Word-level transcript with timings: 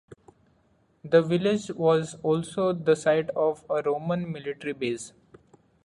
The 1.03 1.21
village 1.21 1.69
was 1.69 2.15
also 2.23 2.73
the 2.73 2.95
site 2.95 3.29
of 3.35 3.63
a 3.69 3.83
Roman 3.83 4.31
military 4.31 4.73
base. 4.73 5.13